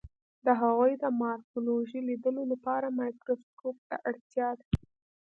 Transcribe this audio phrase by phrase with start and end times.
[0.45, 4.65] د هغوی د مارفولوژي لیدلو لپاره مایکروسکوپ ته اړتیا ده.